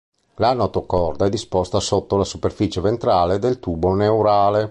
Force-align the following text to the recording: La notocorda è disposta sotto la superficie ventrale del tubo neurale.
La 0.37 0.53
notocorda 0.53 1.27
è 1.27 1.29
disposta 1.29 1.79
sotto 1.79 2.17
la 2.17 2.23
superficie 2.23 2.81
ventrale 2.81 3.37
del 3.37 3.59
tubo 3.59 3.93
neurale. 3.93 4.59